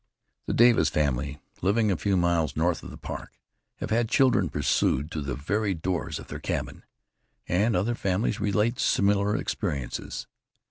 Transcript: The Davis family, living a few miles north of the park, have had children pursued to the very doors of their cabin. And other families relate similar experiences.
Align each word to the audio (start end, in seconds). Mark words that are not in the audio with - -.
The 0.47 0.55
Davis 0.55 0.89
family, 0.89 1.37
living 1.61 1.91
a 1.91 1.95
few 1.95 2.17
miles 2.17 2.55
north 2.55 2.81
of 2.81 2.89
the 2.89 2.97
park, 2.97 3.33
have 3.75 3.91
had 3.91 4.09
children 4.09 4.49
pursued 4.49 5.11
to 5.11 5.21
the 5.21 5.35
very 5.35 5.75
doors 5.75 6.17
of 6.17 6.27
their 6.27 6.39
cabin. 6.39 6.81
And 7.47 7.75
other 7.75 7.93
families 7.93 8.39
relate 8.39 8.79
similar 8.79 9.35
experiences. 9.35 10.25